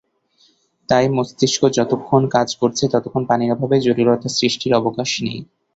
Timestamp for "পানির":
3.29-3.53